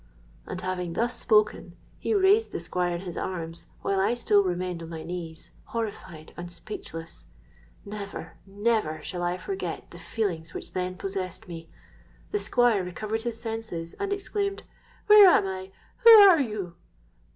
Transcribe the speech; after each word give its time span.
And 0.47 0.59
having 0.61 0.93
thus 0.93 1.13
spoken, 1.15 1.77
he 1.99 2.15
raised 2.15 2.51
the 2.51 2.59
Squire 2.59 2.95
in 2.95 3.01
his 3.01 3.17
arms, 3.17 3.67
while 3.83 3.99
I 4.01 4.15
still 4.15 4.43
remained 4.43 4.81
on 4.81 4.89
my 4.89 5.03
knees, 5.03 5.51
horrified 5.65 6.33
and 6.35 6.51
speechless. 6.51 7.25
Never, 7.85 8.39
never 8.47 9.03
shall 9.03 9.21
I 9.21 9.37
forget 9.37 9.91
the 9.91 9.99
feelings 9.99 10.55
which 10.55 10.73
then 10.73 10.95
possessed 10.97 11.47
me! 11.47 11.69
The 12.31 12.39
Squire 12.39 12.83
recovered 12.83 13.21
his 13.21 13.39
senses, 13.39 13.93
and 13.99 14.11
exclaimed, 14.11 14.63
'Where 15.05 15.29
am 15.29 15.45
I? 15.45 15.71
Who 15.97 16.09
are 16.09 16.39
you?' 16.41 16.77